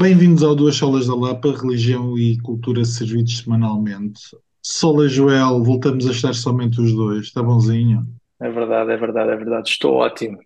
[0.00, 4.34] Bem-vindos ao Duas Solas da Lapa, Religião e Cultura servidos semanalmente.
[4.62, 8.06] Sola Joel, voltamos a estar somente os dois, está bonzinho?
[8.40, 9.68] É verdade, é verdade, é verdade.
[9.68, 10.38] Estou ótimo.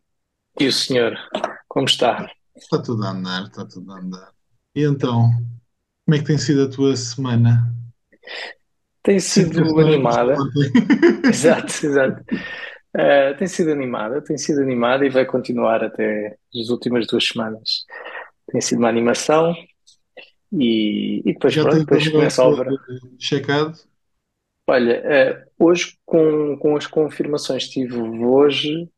[0.59, 1.17] E o senhor,
[1.69, 2.29] como está?
[2.57, 4.33] Está tudo a andar, está tudo a andar.
[4.75, 5.31] E então,
[6.05, 7.73] como é que tem sido a tua semana?
[9.05, 10.35] Tem sido animada.
[11.31, 12.25] Exato, exato.
[12.97, 17.85] Eh, tem sido animada, tem sido animada e vai continuar até as últimas duas semanas.
[18.55, 19.53] Tem sido uma animação
[20.53, 22.71] e, e depois Já pronto, depois começa a obra.
[23.19, 23.77] checado?
[24.69, 28.89] Olha, eh, hoje com, com as confirmações tive hoje,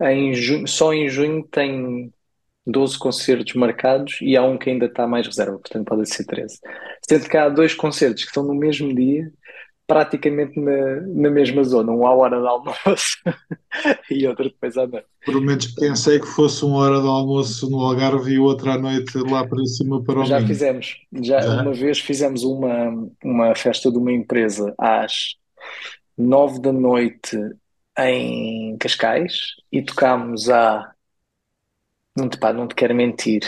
[0.00, 2.10] em junho, só em junho tem
[2.66, 6.58] 12 concertos marcados e há um que ainda está mais reserva, portanto pode ser 13.
[7.06, 9.30] Sendo que há dois concertos que estão no mesmo dia,
[9.86, 13.18] praticamente na, na mesma zona, um à hora de almoço
[14.10, 15.06] e outro depois à noite.
[15.24, 19.16] Por menos pensei que fosse uma hora de almoço no Algarve e outra à noite
[19.18, 20.46] lá para cima para o Já Minho.
[20.46, 21.80] fizemos, já uma Já?
[21.80, 25.36] vez fizemos uma, uma festa de uma empresa às
[26.16, 27.36] nove da noite
[27.98, 30.92] em Cascais e tocámos à,
[32.16, 33.42] não te, pá, não te quero mentir,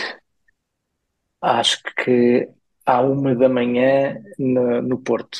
[1.41, 2.49] acho que
[2.85, 5.39] à uma da manhã no, no Porto.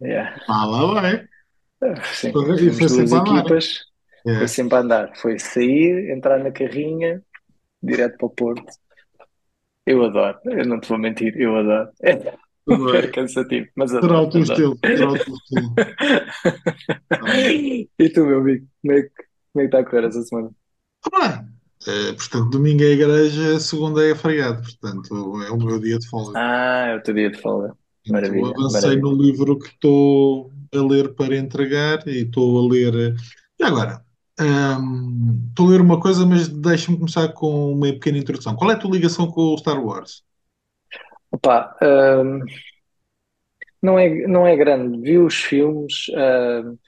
[0.00, 0.40] Yeah.
[0.48, 1.28] Ah, lá vai.
[2.14, 3.38] Sim, E fomos foi duas sempre a andar.
[3.40, 3.78] equipas,
[4.22, 4.46] foi É.
[4.46, 5.16] sempre a andar.
[5.16, 7.22] Foi sair, entrar na carrinha,
[7.82, 8.72] direto para o Porto.
[9.86, 11.90] Eu adoro, eu não te vou mentir, eu adoro.
[12.02, 12.16] É
[12.66, 13.10] bem.
[13.12, 15.74] cansativo, mas adoro, o teu estilo, será o teu estilo.
[17.98, 19.24] E tu, meu amigo, como é que, como
[19.56, 20.50] é que está a correr essa semana?
[21.14, 21.44] Ah.
[21.86, 26.08] Eh, portanto, domingo é a igreja, segunda é feriado, portanto, é o meu dia de
[26.08, 26.32] folga.
[26.36, 27.76] Ah, é o teu dia de folga.
[28.06, 29.16] Então, Maravilha, avancei no maravilha.
[29.16, 32.94] livro que estou a ler para entregar e estou a ler.
[32.94, 33.16] eh,
[33.60, 34.04] E agora,
[34.40, 38.54] hum, estou a ler uma coisa, mas deixa-me começar com uma pequena introdução.
[38.56, 40.22] Qual é a tua ligação com o Star Wars?
[41.30, 42.44] Opa, hum,
[43.82, 45.00] não é, não é grande.
[45.00, 46.78] Vi os filmes, hum,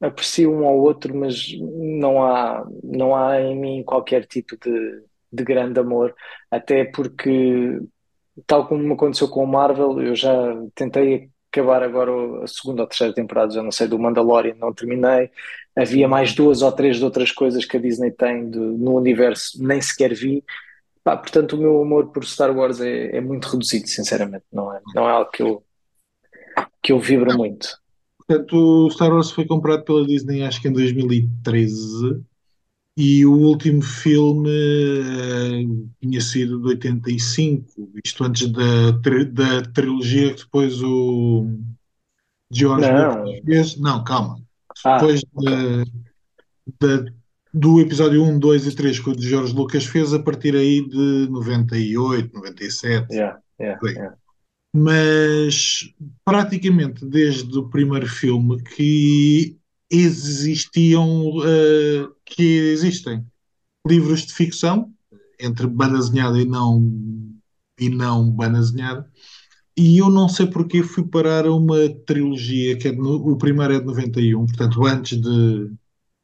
[0.00, 5.44] aprecio um ao outro, mas não há, não há em mim qualquer tipo de, de
[5.44, 6.14] grande amor,
[6.50, 7.80] até porque,
[8.46, 10.32] tal como me aconteceu com o Marvel, eu já
[10.74, 12.12] tentei acabar agora
[12.44, 15.30] a segunda ou terceira temporada, já não sei, do Mandalorian, não terminei.
[15.76, 19.62] Havia mais duas ou três de outras coisas que a Disney tem de- no universo,
[19.62, 20.44] nem sequer vi.
[21.02, 24.44] Pá, portanto, o meu amor por Star Wars é, é muito reduzido, sinceramente.
[24.52, 25.64] Não é, não é algo que eu,
[26.82, 27.78] que eu vibro muito.
[28.26, 32.22] Portanto, o Star Wars foi comprado pela Disney, acho que em 2013,
[33.02, 35.66] e o último filme eh,
[36.00, 41.46] tinha sido de 85, isto antes da, da trilogia que depois o
[42.52, 43.42] George Lucas Não.
[43.44, 43.76] fez.
[43.78, 44.40] Não, calma.
[44.84, 45.50] Ah, Depois ok.
[46.80, 47.12] da, da-
[47.52, 51.28] do episódio um 2 e 3 que o George Lucas fez a partir aí de
[51.30, 54.14] 98, 97, Yeah, yeah.
[54.72, 55.92] Mas
[56.24, 59.58] praticamente desde o primeiro filme que
[59.90, 63.24] existiam, eh, que existem.
[63.86, 64.92] Livros de ficção,
[65.38, 66.82] entre banda desenhada e não,
[67.78, 69.10] e não banda desenhada,
[69.76, 73.74] e eu não sei porque fui parar a uma trilogia, que é de o primeiro
[73.74, 75.72] é de 91, portanto antes de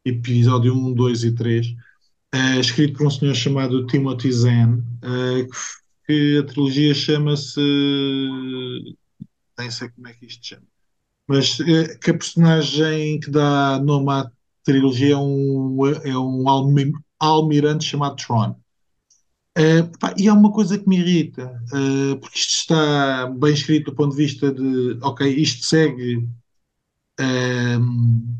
[0.04, 1.66] episódio um 2 e 3,
[2.32, 5.44] eh, escrito por um senhor chamado Timothy Zahn, eh,
[6.06, 7.60] que, que a trilogia chama-se,
[9.58, 10.66] nem sei como é que isto chama,
[11.26, 14.30] mas eh, que a personagem que dá nome à
[14.64, 18.56] trilogia é um, é um almi- almirante chamado Tron.
[19.58, 21.42] Eh, pá, e há uma coisa que me irrita,
[21.72, 26.28] eh, porque isto está bem escrito do ponto de vista de, ok, isto segue
[27.18, 28.36] ehm,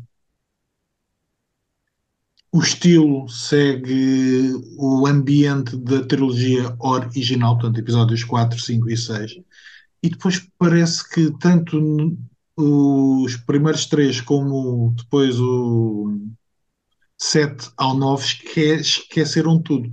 [2.51, 9.31] o estilo, segue o ambiente da trilogia original, portanto, episódios 4, 5 e 6,
[10.03, 12.17] e depois parece que tanto
[12.57, 16.17] os primeiros três como depois o
[17.17, 19.89] 7 ao 9 esque- esqueceram tudo.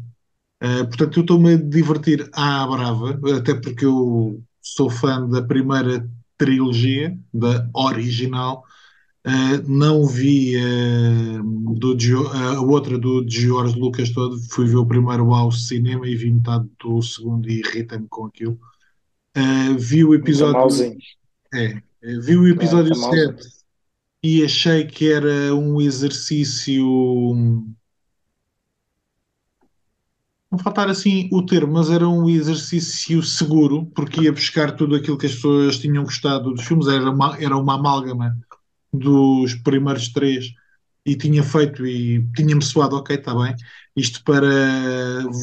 [0.63, 6.09] Uh, portanto, eu estou-me a divertir à brava, até porque eu sou fã da primeira
[6.39, 8.65] trilogia, da original.
[9.27, 11.43] Uh, não vi uh,
[11.75, 11.97] do,
[12.29, 16.69] a outra do George Lucas todo, fui ver o primeiro ao cinema e vi metade
[16.83, 18.59] do segundo e irrita-me com aquilo.
[19.79, 20.97] Vi o episódio,
[21.53, 21.83] é,
[22.23, 23.35] vi o É, episódio mauzinho.
[23.35, 23.49] 7
[24.23, 26.85] e achei que era um exercício
[30.51, 35.19] não faltar assim o termo, mas era um exercício seguro, porque ia buscar tudo aquilo
[35.19, 38.37] que as pessoas tinham gostado dos filmes, era uma, era uma amálgama
[38.93, 40.47] dos primeiros três
[41.07, 43.55] e tinha feito e tinha-me soado, ok, está bem.
[43.97, 44.47] isto para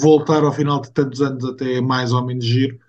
[0.02, 2.80] voltar ao final de tantos anos até mais ou menos giro.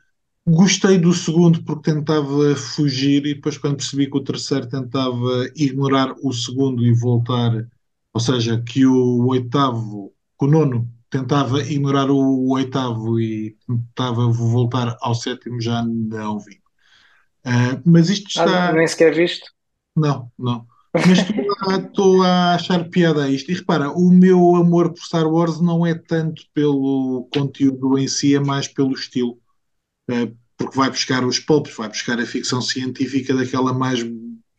[0.47, 6.15] Gostei do segundo porque tentava fugir e depois quando percebi que o terceiro tentava ignorar
[6.21, 7.69] o segundo e voltar,
[8.12, 14.97] ou seja, que o oitavo, que o nono tentava ignorar o oitavo e tentava voltar
[15.00, 16.61] ao sétimo, já não vi.
[17.47, 18.71] Uh, mas isto está.
[18.71, 19.47] Ah, nem sequer visto?
[19.97, 20.67] Não, não.
[20.94, 21.19] Mas
[21.85, 23.50] estou a, a achar piada a isto.
[23.50, 28.35] E repara, o meu amor por Star Wars não é tanto pelo conteúdo em si,
[28.35, 29.39] é mais pelo estilo.
[30.11, 34.01] Uh, porque vai buscar os pulps, vai buscar a ficção científica daquela mais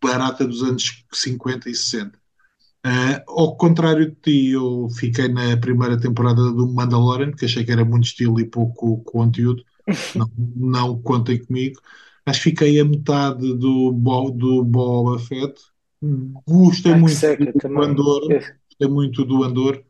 [0.01, 2.17] barata dos anos 50 e 60.
[2.85, 7.71] Uh, ao contrário de ti, eu fiquei na primeira temporada do Mandalorian, que achei que
[7.71, 9.63] era muito estilo e pouco conteúdo.
[10.15, 11.77] Não, não contem comigo.
[12.25, 13.91] Acho que fiquei a metade do,
[14.31, 15.55] do Boba Fett.
[16.47, 18.21] Gostei muito do Andor.
[18.29, 19.83] Gostei muito do Andor.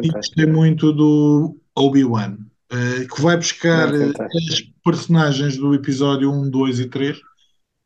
[0.00, 2.38] E gostei muito do Obi-Wan.
[2.72, 7.20] Uh, que vai buscar as personagens do episódio 1, 2 e 3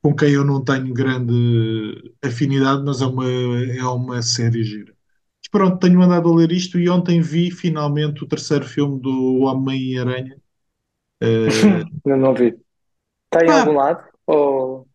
[0.03, 4.95] com quem eu não tenho grande afinidade, mas é uma, é uma série gira.
[5.43, 9.41] Mas pronto, tenho andado a ler isto e ontem vi finalmente o terceiro filme do
[9.41, 10.37] Homem-Aranha.
[11.23, 11.85] Uh...
[12.07, 12.59] não, não vi.
[13.33, 14.05] Está em ah, algum lado?
[14.27, 14.89] Ou...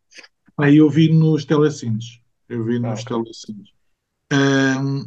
[0.57, 2.19] Aí eu vi nos telecines.
[2.49, 3.69] Eu vi nos ah, telecines.
[4.33, 5.05] Um,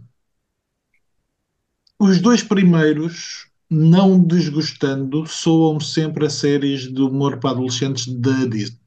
[1.99, 8.79] os dois primeiros, não desgostando, soam sempre a séries de humor para adolescentes da Disney.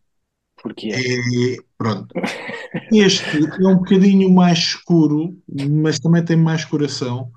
[0.62, 1.54] Porque é.
[1.54, 2.14] é pronto.
[2.92, 5.38] Este é um bocadinho mais escuro,
[5.70, 7.32] mas também tem mais coração,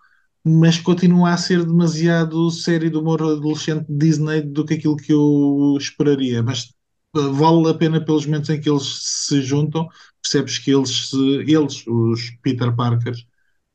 [0.45, 5.77] mas continua a ser demasiado série de humor adolescente Disney do que aquilo que eu
[5.79, 6.43] esperaria.
[6.43, 6.75] Mas
[7.17, 9.89] uh, vale a pena pelos momentos em que eles se juntam,
[10.23, 11.11] percebes que eles,
[11.47, 13.27] eles os Peter Parkers,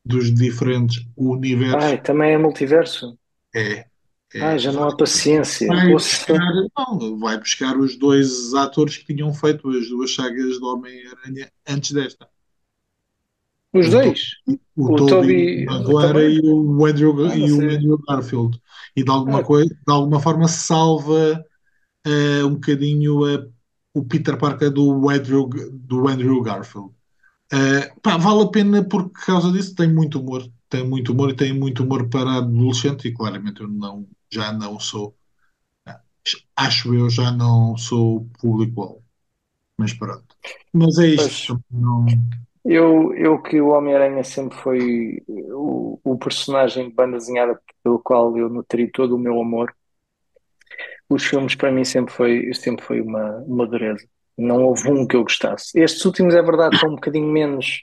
[0.04, 1.84] dos diferentes universos.
[1.84, 3.18] Ai, também é multiverso.
[3.54, 3.86] É,
[4.32, 5.66] é, ah, já não há paciência.
[5.66, 6.38] Vai buscar,
[6.76, 11.90] não, vai buscar os dois atores que tinham feito as duas sagas do Homem-Aranha antes
[11.90, 12.28] desta.
[13.72, 14.20] Os o dois?
[14.76, 18.60] O, o, Toby Maguire e o Andrew, ah, e o Andrew Garfield.
[18.94, 19.64] E de alguma, ah.
[19.64, 21.44] de alguma forma salva
[22.06, 23.50] uh, um bocadinho
[23.92, 26.90] o Peter Parker do Andrew, do Andrew Garfield.
[27.52, 30.48] Uh, pá, vale a pena por causa disso, tem muito humor.
[30.70, 34.78] Tem muito humor e tem muito humor para adolescente e claramente eu não já não
[34.78, 35.16] sou,
[36.56, 39.02] acho eu, já não sou público-alvo.
[39.76, 40.36] Mas pronto.
[40.72, 41.60] Mas é isto.
[41.70, 42.06] Não...
[42.64, 48.36] Eu, eu que o Homem-Aranha sempre foi o, o personagem de banda desenhada pelo qual
[48.36, 49.74] eu nutri todo o meu amor.
[51.08, 54.06] Os filmes para mim sempre foi, sempre foi uma, uma dureza.
[54.38, 55.76] Não houve um que eu gostasse.
[55.78, 57.82] Estes últimos, é verdade, são um bocadinho menos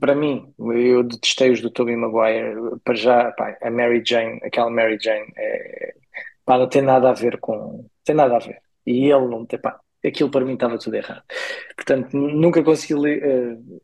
[0.00, 2.80] para mim, eu detestei os do Tobey Maguire.
[2.84, 5.94] Para já, pá, a Mary Jane, aquela Mary Jane, é,
[6.44, 7.88] pá, não tem nada a ver com.
[8.04, 8.60] Tem nada a ver.
[8.86, 9.60] E ele não tem.
[9.60, 11.22] Pá, aquilo para mim estava tudo errado.
[11.76, 13.80] Portanto, nunca consegui uh,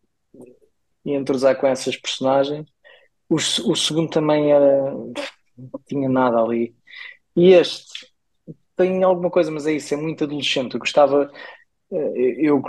[1.05, 2.67] entrosar com essas personagens.
[3.29, 4.93] O, o segundo também era.
[4.93, 6.75] Não tinha nada ali.
[7.37, 8.09] E este
[8.77, 10.75] tem alguma coisa, mas é isso, é muito adolescente.
[10.75, 11.31] Eu gostava
[11.91, 12.63] eu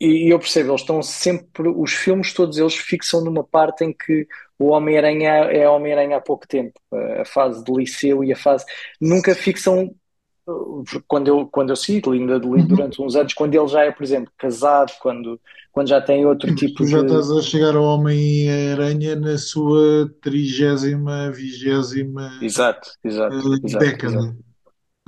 [0.00, 4.26] e eu percebo, eles estão sempre, os filmes todos eles fixam numa parte em que
[4.58, 6.78] o Homem-Aranha é Homem-Aranha há pouco tempo,
[7.20, 8.64] a fase de liceu e a fase,
[9.00, 9.94] nunca fixam
[11.06, 12.66] quando eu, quando eu cito, ainda li uhum.
[12.66, 15.38] durante uns anos, quando ele já é, por exemplo, casado, quando,
[15.70, 17.06] quando já tem outro tipo já de...
[17.06, 24.16] estás a chegar ao Homem-Aranha na sua trigésima, vigésima exato, exato, uh, década.
[24.16, 24.36] Exato.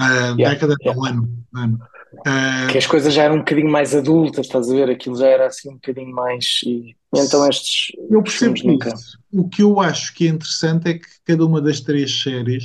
[0.00, 1.00] Uh, yeah, década yeah.
[1.00, 1.44] não, ano.
[1.54, 1.78] ano.
[2.12, 4.90] Uh, que as coisas já eram um bocadinho mais adultas, estás a ver?
[4.90, 6.60] Aquilo já era assim um bocadinho mais.
[6.64, 7.96] E, então estes.
[8.10, 8.66] Eu percebo isso.
[8.66, 8.94] Nunca...
[9.32, 12.64] O que eu acho que é interessante é que cada uma das três séries,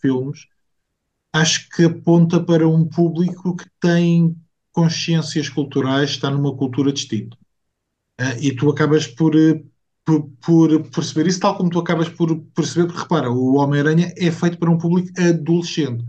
[0.00, 0.46] filmes,
[1.32, 4.34] acho que aponta para um público que tem
[4.72, 7.36] consciências culturais, está numa cultura distinta.
[8.18, 9.32] Uh, e tu acabas por,
[10.06, 14.30] por, por, perceber isso, tal como tu acabas por perceber, porque repara, o Homem-Aranha é
[14.30, 16.02] feito para um público adolescente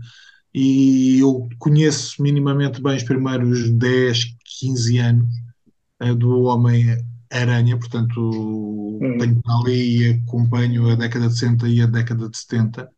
[0.54, 5.34] e eu conheço minimamente bem os primeiros 10, 15 anos
[6.02, 9.18] uh, do Homem-Aranha, portanto hum.
[9.18, 12.88] tenho ali e acompanho a década de 60 e a década de 70.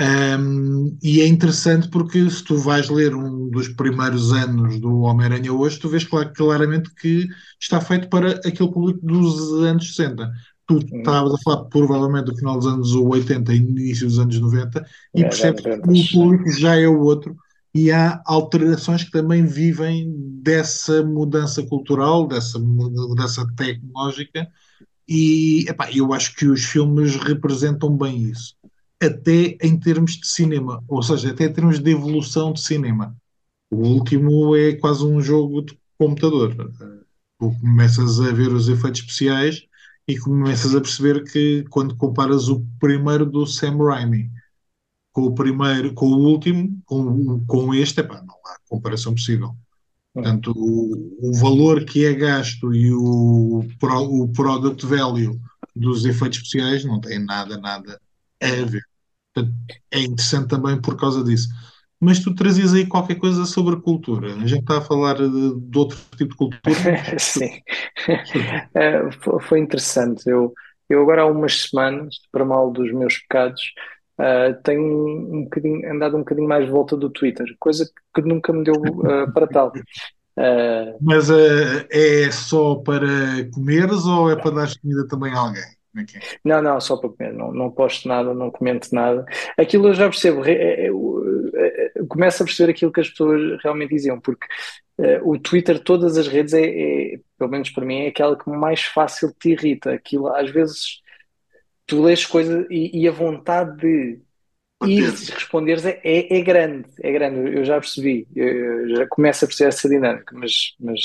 [0.00, 5.52] Um, e é interessante porque se tu vais ler um dos primeiros anos do Homem-Aranha
[5.52, 6.06] hoje, tu vês
[6.36, 7.26] claramente que
[7.60, 10.30] está feito para aquele público dos anos 60
[10.68, 14.86] tu estavas a falar provavelmente do final dos anos 80 e início dos anos 90
[15.14, 17.34] e é, percebes que o público já é o outro
[17.74, 24.48] e há alterações que também vivem dessa mudança cultural, dessa mudança tecnológica
[25.08, 28.54] E epá, eu acho que os filmes representam bem isso,
[29.02, 33.16] até em termos de cinema, ou seja, até em termos de evolução de cinema.
[33.70, 36.54] O último é quase um jogo de computador.
[37.40, 39.67] Tu começas a ver os efeitos especiais
[40.08, 44.30] e começas a perceber que quando comparas o primeiro do Sam Raimi
[45.12, 49.54] com o primeiro, com o último, com, com este, epá, não há comparação possível.
[50.14, 55.38] Portanto, o, o valor que é gasto e o, o product value
[55.74, 58.00] dos efeitos especiais não tem nada, nada
[58.40, 58.82] a ver.
[59.34, 59.56] Portanto,
[59.90, 61.48] é interessante também por causa disso.
[62.00, 64.34] Mas tu trazias aí qualquer coisa sobre cultura.
[64.34, 66.60] A gente está a falar de, de outro tipo de cultura.
[67.18, 67.60] Sim,
[68.74, 70.28] é, foi interessante.
[70.28, 70.52] Eu,
[70.88, 73.60] eu agora há umas semanas, para mal dos meus pecados,
[74.20, 78.52] uh, tenho um, um andado um bocadinho mais de volta do Twitter, coisa que nunca
[78.52, 79.72] me deu uh, para tal.
[80.38, 83.08] Uh, Mas é só para
[83.52, 85.78] comeres ou é para dar comida também a alguém?
[85.96, 86.38] É é?
[86.44, 89.24] Não, não, só para comer, não, não posto nada, não comento nada.
[89.56, 90.42] Aquilo eu já percebo,
[92.18, 94.44] começo a perceber aquilo que as pessoas realmente diziam, porque
[94.98, 98.50] uh, o Twitter, todas as redes, é, é, pelo menos para mim, é aquela que
[98.50, 99.92] mais fácil te irrita.
[99.92, 101.00] Aquilo, às vezes,
[101.86, 104.20] tu lês coisas e, e a vontade de
[104.84, 109.48] ir responderes é, é, é, grande, é grande, eu já percebi, eu já começo a
[109.48, 111.00] perceber essa dinâmica, mas, mas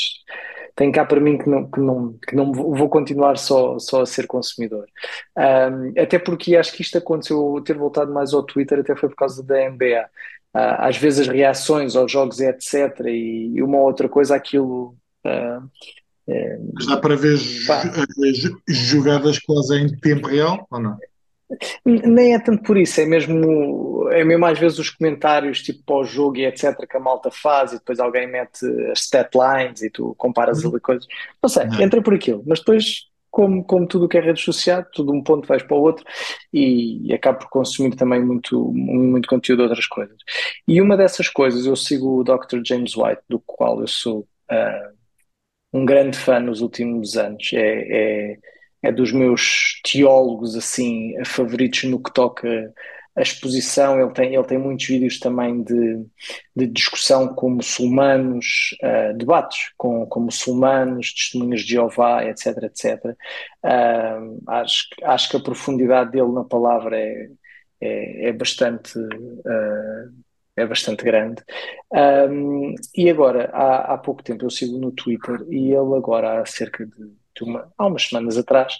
[0.75, 4.05] tem cá para mim que não, que não, que não vou continuar só, só a
[4.05, 4.85] ser consumidor.
[5.37, 9.15] Um, até porque acho que isto aconteceu, ter voltado mais ao Twitter até foi por
[9.15, 10.09] causa da NBA.
[10.55, 13.07] Uh, às vezes as reações aos jogos etc.
[13.07, 14.95] e, uma outra coisa, aquilo...
[15.25, 15.69] Uh,
[16.27, 16.57] é,
[16.87, 17.37] dá para ver
[18.67, 20.97] jogadas quase em tempo real ou não?
[21.85, 26.37] Nem é tanto por isso, é mesmo, é mesmo às vezes os comentários tipo pós-jogo
[26.37, 30.15] e etc que a malta faz e depois alguém mete as stat lines e tu
[30.17, 30.71] comparas uhum.
[30.71, 31.05] ali coisas.
[31.41, 31.81] Não sei, uhum.
[31.81, 35.23] entra por aquilo, mas depois, como, como tudo o que é redes sociais, tudo um
[35.23, 36.05] ponto vais para o outro
[36.53, 40.17] e, e acabo por consumir também muito, muito conteúdo de outras coisas.
[40.67, 42.61] E uma dessas coisas, eu sigo o Dr.
[42.63, 44.19] James White, do qual eu sou
[44.51, 44.93] uh,
[45.73, 47.51] um grande fã nos últimos anos.
[47.53, 48.37] É, é
[48.83, 52.73] é dos meus teólogos assim favoritos no que toca
[53.15, 53.99] a exposição.
[53.99, 56.05] Ele tem, ele tem muitos vídeos também de,
[56.55, 63.05] de discussão com muçulmanos, uh, debates com, com muçulmanos, testemunhas de Jeová, etc, etc.
[63.63, 67.29] Uh, acho, acho que a profundidade dele na palavra é,
[67.81, 68.97] é, é bastante.
[68.97, 70.23] Uh,
[70.55, 71.41] é bastante grande.
[71.91, 76.45] Um, e agora, há, há pouco tempo, eu sigo no Twitter e ele agora, há
[76.45, 78.77] cerca de uma, há umas semanas atrás,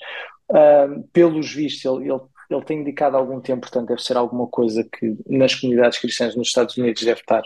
[0.52, 4.48] uh, pelos vistos, ele, ele, ele tem indicado há algum tempo, portanto, deve ser alguma
[4.48, 7.42] coisa que nas comunidades cristãs nos Estados Unidos deve estar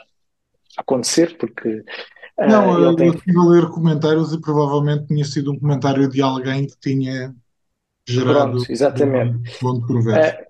[0.77, 1.83] a acontecer, porque.
[2.37, 3.09] Uh, Não, eu tem...
[3.09, 7.33] estive a ler comentários e provavelmente tinha sido um comentário de alguém que tinha
[8.07, 8.51] gerado.
[8.51, 9.63] Pronto, exatamente.
[9.63, 10.47] Um uh,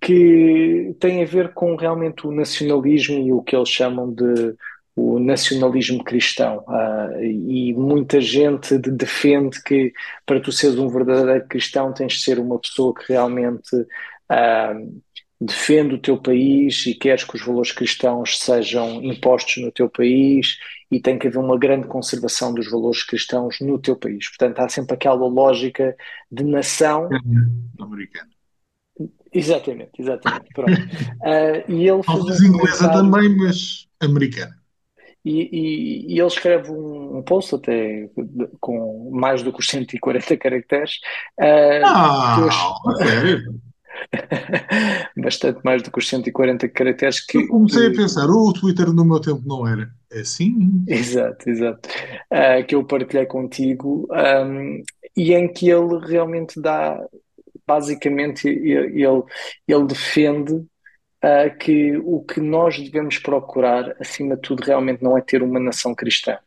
[0.00, 4.54] que tem a ver com realmente o nacionalismo e o que eles chamam de
[4.96, 9.92] o nacionalismo cristão uh, e muita gente defende que
[10.24, 15.02] para tu seres um verdadeiro cristão tens de ser uma pessoa que realmente uh,
[15.38, 20.56] defende o teu país e queres que os valores cristãos sejam impostos no teu país
[20.90, 24.28] e tem que haver uma grande conservação dos valores cristãos no teu país.
[24.28, 25.94] Portanto, há sempre aquela lógica
[26.32, 27.10] de nação
[27.78, 28.30] americana.
[29.30, 30.48] Exatamente, exatamente.
[30.54, 30.72] Pronto.
[30.72, 34.56] Uh, e ele Talvez inglesa também, mas americana.
[35.26, 38.08] E, e, e, ele escreve um, um, post até
[38.60, 41.00] com mais do que os 140 caracteres.
[41.36, 42.38] Uh, ah,
[43.26, 43.56] eu...
[45.20, 47.38] Bastante mais do que os 140 caracteres que.
[47.38, 50.84] Eu comecei a pensar, o Twitter no meu tempo não era assim.
[50.86, 51.88] Exato, exato.
[52.32, 54.80] Uh, que eu partilhei contigo um,
[55.16, 57.04] e em que ele realmente dá.
[57.66, 59.24] Basicamente, ele,
[59.66, 60.64] ele defende
[61.26, 65.58] uh, que o que nós devemos procurar, acima de tudo, realmente não é ter uma
[65.58, 66.38] nação cristã.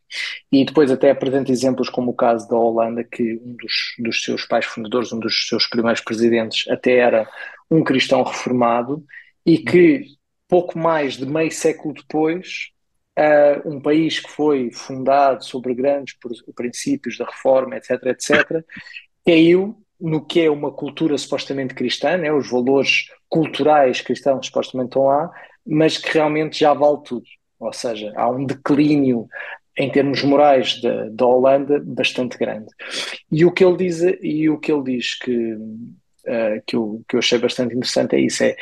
[0.52, 4.46] E depois até apresenta exemplos como o caso da Holanda, que um dos, dos seus
[4.46, 7.30] pais fundadores, um dos seus primeiros presidentes, até era
[7.70, 9.04] um cristão reformado
[9.46, 10.06] e que
[10.48, 12.72] pouco mais de meio século depois
[13.20, 16.16] Uh, um país que foi fundado sobre grandes
[16.56, 18.64] princípios da reforma, etc., etc.,
[19.26, 25.04] caiu no que é uma cultura supostamente cristã, né, os valores culturais cristãos supostamente estão
[25.04, 25.32] lá,
[25.66, 27.26] mas que realmente já vale tudo.
[27.60, 29.28] Ou seja, há um declínio
[29.78, 32.68] em termos morais da, da Holanda bastante grande.
[33.32, 37.16] E o que ele diz, e o que ele diz que, uh, que, eu, que
[37.16, 38.56] eu achei bastante interessante é isso: é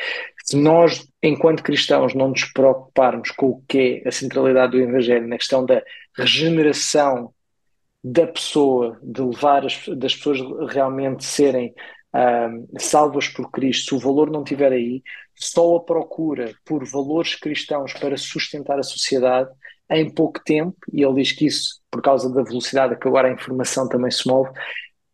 [0.44, 5.26] se nós, enquanto cristãos, não nos preocuparmos com o que é a centralidade do Evangelho
[5.28, 5.82] na questão da
[6.16, 7.32] regeneração
[8.02, 10.40] da pessoa, de levar as, das pessoas
[10.72, 11.74] realmente serem
[12.78, 15.02] salvas por Cristo, se o valor não estiver aí,
[15.34, 19.50] só a procura por valores cristãos para sustentar a sociedade
[19.90, 23.32] em pouco tempo, e ele diz que isso, por causa da velocidade que agora a
[23.32, 24.50] informação também se move,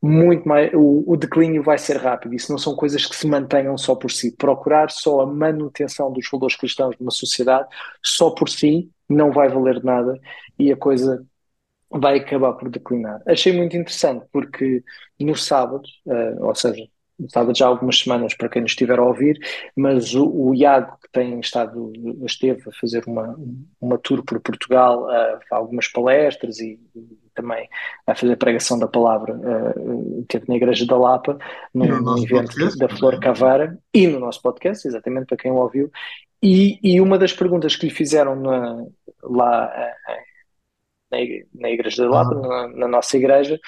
[0.02, 2.34] muito mais, o, o, declínio vai ser rápido.
[2.34, 4.36] Isso não são coisas que se mantenham só por si.
[4.36, 7.66] Procurar só a manutenção dos valores cristãos de uma sociedade
[8.02, 10.18] só por si não vai valer nada
[10.58, 11.24] e a coisa
[11.94, 13.22] vai acabar por declinar.
[13.26, 14.82] Achei muito interessante porque
[15.20, 16.86] no sábado, uh, ou seja,
[17.28, 19.38] sábado já há algumas semanas para quem nos estiver a ouvir,
[19.76, 21.92] mas o, o Iago que tem estado,
[22.24, 23.36] esteve a fazer uma,
[23.80, 27.68] uma tour por Portugal, uh, algumas palestras e, e, também
[28.06, 31.38] a fazer pregação da palavra, uh, teve na Igreja da Lapa,
[31.72, 35.56] no, no evento podcast, da Flor Cavara e no nosso podcast, exatamente para quem o
[35.56, 35.90] ouviu,
[36.42, 38.84] e, e uma das perguntas que lhe fizeram na,
[39.22, 39.72] lá
[41.14, 43.60] na, na Igreja da Lapa, na, na, nossa igreja,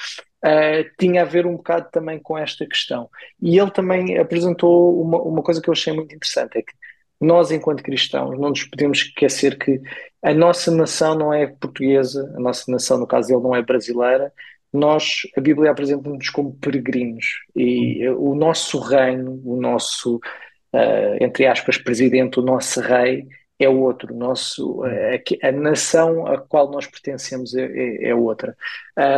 [0.44, 3.08] uh, tinha a ver um bocado também com esta questão.
[3.40, 6.72] E ele também apresentou uma, uma coisa que eu achei muito interessante, é que
[7.20, 9.80] nós, enquanto cristãos, não nos podemos esquecer que
[10.22, 14.32] a nossa nação não é portuguesa, a nossa nação, no caso dele, não é brasileira,
[14.72, 17.24] nós, a Bíblia apresenta-nos como peregrinos.
[17.54, 23.26] E o nosso reino, o nosso, uh, entre aspas, presidente, o nosso rei,
[23.58, 28.56] é outro, nosso, a, a, nação a qual nós pertencemos é, é, é outra.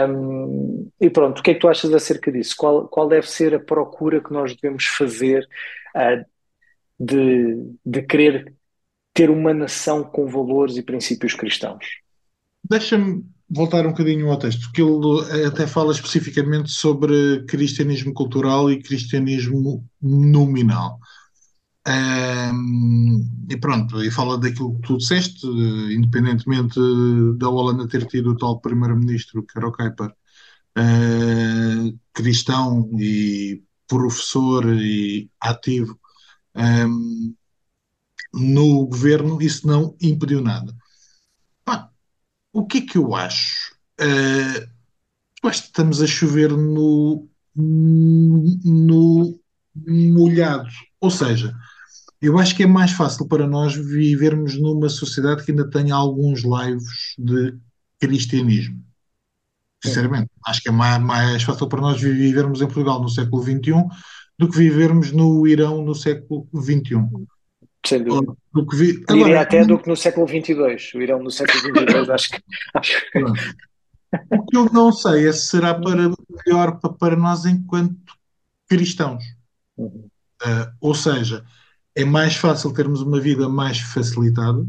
[0.09, 2.55] Um, e pronto, o que é que tu achas acerca disso?
[2.57, 5.47] Qual, qual deve ser a procura que nós devemos fazer
[5.97, 6.25] uh,
[6.99, 8.55] de, de querer
[9.13, 11.85] ter uma nação com valores e princípios cristãos?
[12.63, 18.83] Deixa-me voltar um bocadinho ao texto, que ele até fala especificamente sobre cristianismo cultural e
[18.83, 20.99] cristianismo nominal.
[21.89, 26.79] Um, e pronto, e fala daquilo que tu disseste, independentemente
[27.39, 30.11] da Holanda ter tido o tal primeiro-ministro, que era o Kuiper,
[30.79, 35.99] uh, cristão e professor e ativo
[36.55, 37.35] um,
[38.35, 40.77] no governo, isso não impediu nada.
[41.65, 41.91] Pá,
[42.53, 43.75] o que é que eu acho?
[44.01, 44.69] Uh,
[45.43, 49.41] eu acho que estamos a chover no, no
[49.75, 50.69] molhado.
[51.01, 51.55] Ou seja,
[52.21, 56.43] eu acho que é mais fácil para nós vivermos numa sociedade que ainda tenha alguns
[56.43, 57.57] laivos de
[58.01, 58.83] cristianismo.
[59.83, 63.73] Sinceramente, acho que é mais, mais fácil para nós vivermos em Portugal no século XXI
[64.37, 67.27] do que vivermos no Irão no século XXI.
[67.87, 68.33] Sem dúvida.
[68.53, 69.05] Do que vi...
[69.09, 70.55] Agora, Diria até do que no século XXII.
[70.97, 72.43] O Irão no século XXII, acho que.
[72.75, 72.93] Acho...
[74.31, 76.11] O que eu não sei é se será para
[76.47, 78.15] melhor para nós enquanto
[78.69, 79.23] cristãos.
[79.77, 80.09] Uhum.
[80.43, 81.45] Uh, ou seja,
[81.99, 84.65] é mais fácil termos uma vida mais facilitada,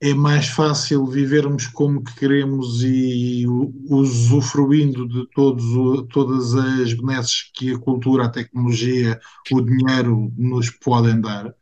[0.00, 3.46] é mais fácil vivermos como que queremos e
[3.88, 5.64] usufruindo de todos,
[6.12, 9.20] todas as benesses que a cultura, a tecnologia,
[9.52, 11.54] o dinheiro nos podem dar.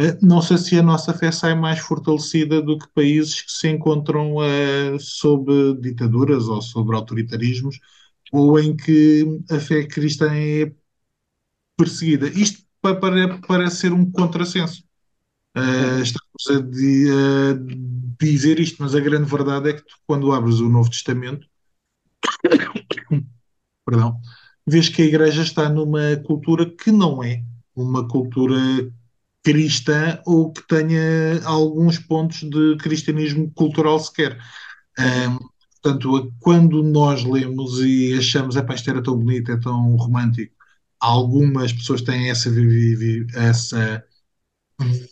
[0.00, 3.68] Eh, não sei se a nossa fé sai mais fortalecida do que países que se
[3.68, 7.78] encontram uh, sob ditaduras ou sob autoritarismos,
[8.32, 10.72] ou em que a fé cristã é
[11.76, 12.28] perseguida.
[12.28, 14.82] Isto para, para ser um contrassenso.
[15.56, 20.32] Uh, estamos a, de, a, dizer isto, mas a grande verdade é que tu, quando
[20.32, 21.46] abres o Novo Testamento,
[23.86, 24.20] perdão,
[24.66, 27.42] vês que a Igreja está numa cultura que não é
[27.76, 28.58] uma cultura
[29.42, 34.38] cristã ou que tenha alguns pontos de cristianismo cultural sequer.
[35.84, 40.54] Portanto, quando nós lemos e achamos, epá, isto era tão bonito, é tão romântico,
[41.04, 42.50] algumas pessoas têm essa,
[43.34, 44.04] essa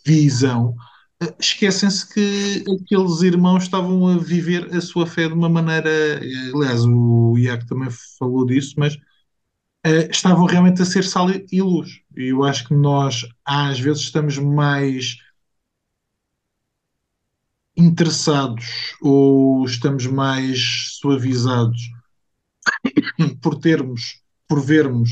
[0.05, 0.75] visão,
[1.21, 5.89] eh, esquecem-se que aqueles irmãos estavam a viver a sua fé de uma maneira.
[6.55, 12.01] Aliás, o Iaco também falou disso, mas uh, estavam realmente a ser sal e luz.
[12.17, 15.17] E eu acho que nós, às vezes, estamos mais
[17.77, 18.65] interessados
[19.01, 21.81] ou estamos mais suavizados
[23.41, 25.11] por termos, por vermos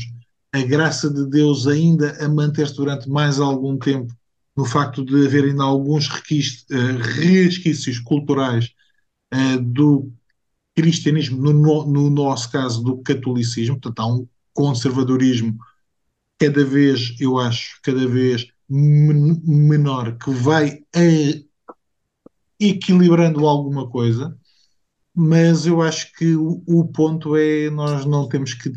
[0.52, 4.14] a graça de Deus ainda a manter-se durante mais algum tempo
[4.54, 8.70] no facto de haver ainda alguns uh, resquícios culturais
[9.32, 10.12] uh, do
[10.74, 15.56] cristianismo, no, no, nosso caso do catolicismo, portanto há um conservadorismo
[16.38, 20.82] cada vez, eu acho, cada vez men menor, que vai
[22.58, 24.36] equilibrando alguma coisa,
[25.14, 28.72] mas eu acho que o, o ponto é nós não temos que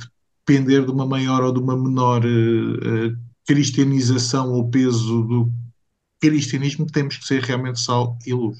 [0.48, 5.52] depender de uma maior ou de uma menor uh, cristianização ou peso do
[6.22, 8.58] cristianismo, temos que ser realmente sal e luz.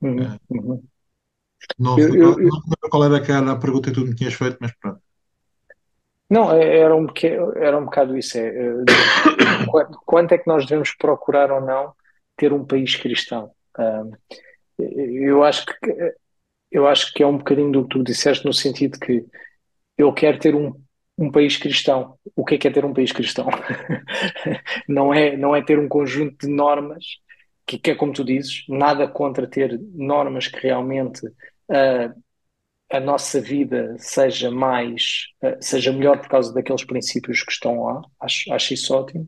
[0.00, 0.88] Uhum, uhum.
[1.78, 5.00] Não, Eu, não qual era aquela a pergunta que tu me tinhas feito, mas pronto.
[6.28, 8.38] não, é- era um, beque- era um bocado isso.
[8.38, 8.72] É, é,
[9.66, 11.92] qu- quanto é que nós devemos procurar ou não
[12.36, 13.50] ter um país cristão?
[13.76, 14.02] Ah,
[14.78, 15.74] eu acho que
[16.70, 19.24] eu acho que é um bocadinho do que tu disseste no sentido que
[19.98, 20.74] eu quero ter um,
[21.16, 22.18] um país cristão.
[22.34, 23.46] O que é que é ter um país cristão?
[24.88, 27.04] Não é, não é ter um conjunto de normas
[27.66, 31.20] que, que é como tu dizes, nada contra ter normas que realmente
[31.70, 32.14] ah,
[32.90, 38.02] a nossa vida seja mais, ah, seja melhor por causa daqueles princípios que estão lá.
[38.20, 39.26] Acho, acho isso ótimo.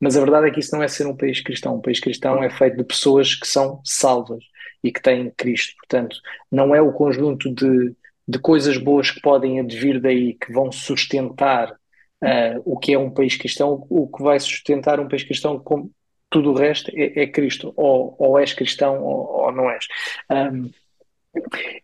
[0.00, 1.76] Mas a verdade é que isso não é ser um país cristão.
[1.76, 4.42] Um país cristão é feito de pessoas que são salvas
[4.82, 5.74] e que têm Cristo.
[5.78, 6.16] Portanto,
[6.50, 7.94] não é o conjunto de,
[8.30, 13.10] de coisas boas que podem advir daí que vão sustentar uh, o que é um
[13.10, 13.84] país cristão.
[13.90, 15.90] O que vai sustentar um país cristão, como
[16.30, 17.72] tudo o resto, é, é Cristo.
[17.76, 19.84] Ou, ou és cristão ou, ou não és.
[20.30, 20.70] Um,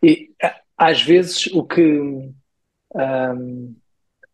[0.03, 0.31] e
[0.79, 1.83] às vezes o que.
[2.95, 3.75] Um,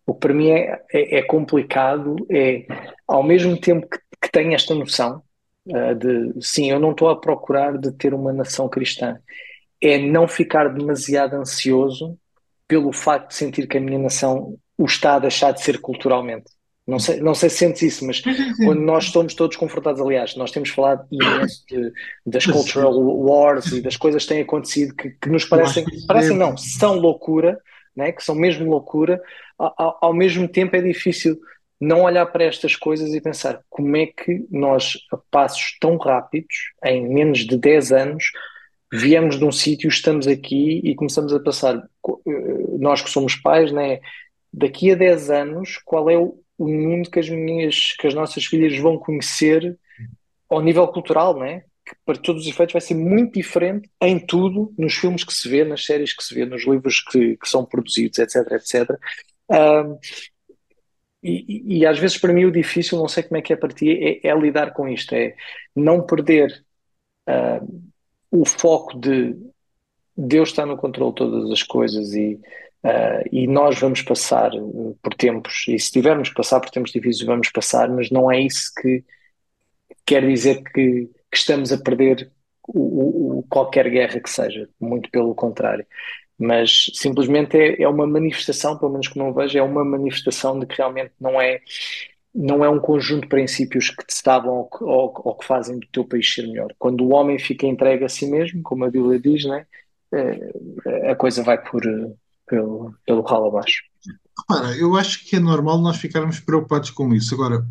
[0.05, 2.67] o que para mim é, é, é, complicado é,
[3.07, 5.23] ao mesmo tempo que, que tenho esta noção
[5.69, 9.19] uh, de, sim, eu não estou a procurar de ter uma nação cristã,
[9.83, 12.17] é não ficar demasiado ansioso
[12.69, 16.51] pelo facto de sentir que a minha nação o está a deixar de ser culturalmente.
[16.87, 18.21] Não sei, não sei se sentes isso, mas
[18.65, 21.93] quando nós estamos todos confortados, aliás, nós temos falado imenso de,
[22.27, 26.57] das cultural wars e das coisas que têm acontecido que, que nos parecem, parecem não,
[26.57, 27.59] são loucura,
[27.95, 29.21] né, que são mesmo loucura,
[29.59, 31.39] ao, ao, mesmo tempo é difícil
[31.81, 36.55] não olhar para estas coisas e pensar como é que nós, a passos tão rápidos,
[36.85, 38.25] em menos de 10 anos,
[38.93, 41.83] viemos de um sítio, estamos aqui e começamos a passar.
[42.79, 44.01] Nós que somos pais, né,
[44.53, 48.45] daqui a 10 anos, qual é o, o mundo que as, minhas, que as nossas
[48.45, 49.79] filhas vão conhecer
[50.49, 51.65] ao nível cultural, né?
[51.85, 55.49] que para todos os efeitos vai ser muito diferente em tudo, nos filmes que se
[55.49, 58.91] vê, nas séries que se vê, nos livros que, que são produzidos, etc, etc.
[59.49, 59.99] Um,
[61.23, 63.73] e, e, às vezes para mim o difícil, não sei como é que é para
[63.73, 65.35] ti, é, é lidar com isto, é
[65.75, 66.65] não perder
[67.29, 67.92] uh,
[68.33, 69.37] o foco de
[70.17, 72.41] Deus está no controle de todas as coisas e,
[72.83, 74.51] uh, e nós vamos passar
[75.03, 78.41] por tempos, e se tivermos que passar por tempos difíceis, vamos passar, mas não é
[78.41, 79.05] isso que
[80.07, 82.31] quer dizer que, que estamos a perder
[82.67, 85.87] o, o, qualquer guerra que seja, muito pelo contrário.
[86.39, 90.67] Mas simplesmente é, é uma manifestação, pelo menos que não vejo, é uma manifestação de
[90.67, 91.61] que realmente não é
[92.35, 95.87] não é um conjunto de princípios que te estavam ou, ou, ou, que fazem do
[95.89, 96.73] teu país ser melhor.
[96.79, 99.67] Quando o homem fica entregue a si mesmo, como a Bíblia diz, né,
[101.11, 101.83] a coisa vai por,
[102.47, 103.83] pelo, pelo ralo abaixo.
[104.39, 107.35] Repara, eu acho que é normal nós ficarmos preocupados com isso.
[107.35, 107.67] Agora,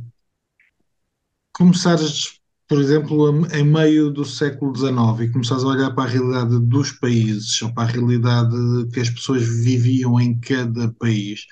[1.52, 6.58] começares por exemplo, em meio do século XIX e começares a olhar para a realidade
[6.58, 8.56] dos países ou para a realidade
[8.94, 11.48] que as pessoas viviam em cada país,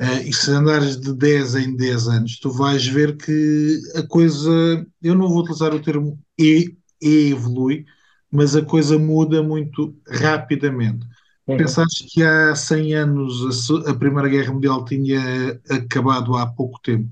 [0.00, 4.86] uh, e se andares de 10 em 10 anos, tu vais ver que a coisa,
[5.02, 7.84] eu não vou utilizar o termo e, e evolui,
[8.30, 11.06] mas a coisa muda muito rapidamente.
[11.46, 11.56] Uhum.
[11.56, 17.08] Pensares que há 100 anos a, a Primeira Guerra Mundial tinha acabado há pouco tempo.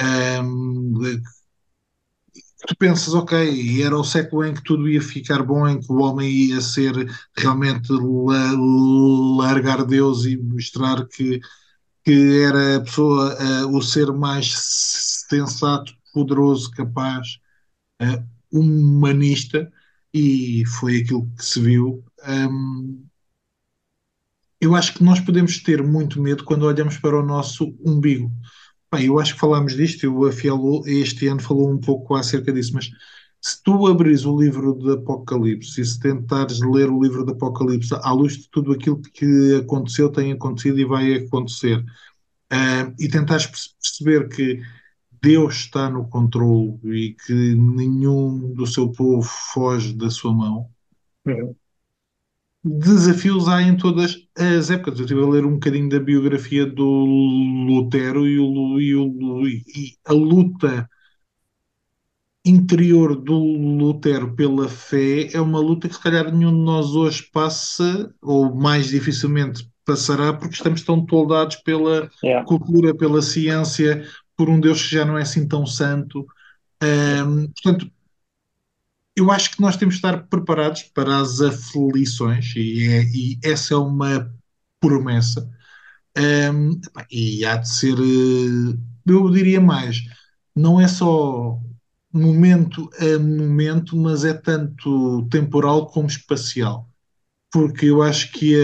[0.00, 0.94] Um,
[2.66, 6.00] tu pensas, ok, era o século em que tudo ia ficar bom, em que o
[6.00, 6.92] homem ia ser
[7.36, 8.52] realmente la,
[9.44, 11.40] largar Deus e mostrar que,
[12.04, 14.52] que era a pessoa, uh, o ser mais
[15.28, 17.38] sensato, poderoso, capaz,
[18.00, 19.70] uh, humanista,
[20.12, 22.04] e foi aquilo que se viu.
[22.26, 23.04] Um,
[24.60, 28.30] eu acho que nós podemos ter muito medo quando olhamos para o nosso umbigo.
[28.92, 32.74] Bem, eu acho que falámos disto, o Afiel este ano falou um pouco acerca disso,
[32.74, 32.90] mas
[33.42, 37.92] se tu abris o livro do Apocalipse e se tentares ler o livro do Apocalipse
[37.94, 43.46] à luz de tudo aquilo que aconteceu, tem acontecido e vai acontecer, uh, e tentares
[43.46, 44.62] perceber que
[45.20, 50.70] Deus está no controle e que nenhum do seu povo foge da sua mão,
[51.26, 51.54] uhum
[52.64, 54.98] desafios há em todas as épocas.
[54.98, 59.96] Eu estive a ler um bocadinho da biografia do Lutero e, o, e, o, e
[60.04, 60.88] a luta
[62.44, 67.28] interior do Lutero pela fé é uma luta que se calhar nenhum de nós hoje
[67.32, 72.44] passa, ou mais dificilmente passará, porque estamos tão toldados pela yeah.
[72.46, 74.04] cultura, pela ciência,
[74.36, 76.26] por um Deus que já não é assim tão santo.
[76.82, 77.90] Um, portanto,
[79.14, 83.74] eu acho que nós temos de estar preparados para as aflições, e, é, e essa
[83.74, 84.32] é uma
[84.80, 85.48] promessa.
[86.18, 88.76] Um, e há de ser, eh,
[89.06, 90.02] eu diria mais,
[90.54, 91.58] não é só
[92.12, 96.88] momento a momento, mas é tanto temporal como espacial.
[97.52, 98.54] porque eu acho que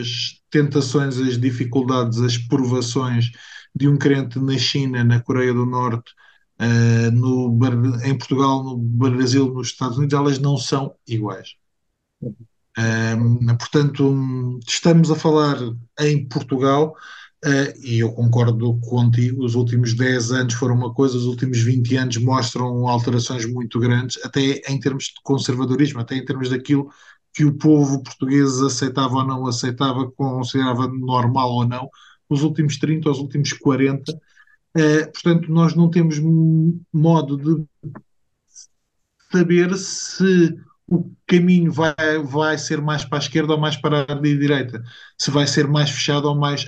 [0.00, 3.30] as tentações, as dificuldades, as provações
[3.74, 6.12] de um crente na China, na Coreia do Norte,
[6.60, 7.58] uh, no,
[8.04, 11.56] em Portugal, no Brasil, nos Estados Unidos, elas não são iguais.
[12.78, 15.56] Um, portanto, estamos a falar
[15.98, 16.94] em Portugal,
[17.44, 21.96] uh, e eu concordo contigo, os últimos 10 anos foram uma coisa, os últimos 20
[21.96, 26.90] anos mostram alterações muito grandes, até em termos de conservadorismo, até em termos daquilo
[27.32, 31.88] que o povo português aceitava ou não aceitava, considerava normal ou não,
[32.28, 34.12] os últimos 30, os últimos 40.
[34.12, 34.18] Uh,
[34.80, 36.18] eh, portanto, nós não temos
[36.92, 37.64] modo de
[39.30, 44.14] saber se o caminho vai, vai ser mais para a esquerda ou mais para a
[44.14, 44.82] direita,
[45.18, 46.66] se vai ser mais fechado ou mais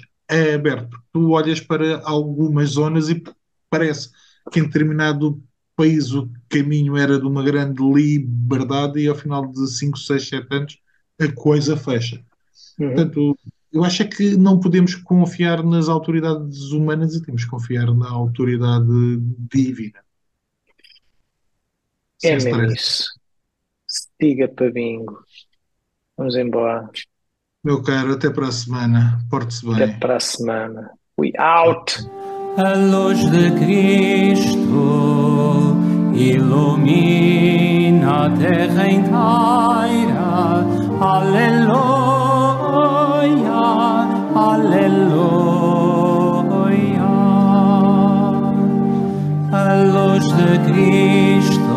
[0.55, 0.99] aberto.
[1.13, 3.23] Tu olhas para algumas zonas e
[3.69, 4.11] parece
[4.51, 5.43] que em determinado
[5.77, 10.47] país o caminho era de uma grande liberdade e ao final de 5, 6, 7
[10.51, 10.79] anos
[11.19, 12.23] a coisa fecha.
[12.79, 12.89] Uhum.
[12.89, 13.39] Portanto,
[13.73, 18.11] eu acho é que não podemos confiar nas autoridades humanas e temos que confiar na
[18.11, 18.87] autoridade
[19.51, 20.05] divina.
[22.23, 23.05] É mesmo isso.
[24.21, 25.25] Siga para bingo.
[26.17, 26.91] Vamos embora.
[27.63, 29.19] Meu caro, até para a semana.
[29.29, 29.75] Porte-se bem.
[29.75, 30.93] Até para a semana.
[31.19, 32.09] We out.
[32.57, 34.57] A luz de Cristo
[36.15, 37.45] ilumina
[38.25, 40.65] a terra inteira.
[41.03, 41.61] Aleluia,
[44.35, 45.21] aleluia.
[49.53, 51.70] A luz de Cristo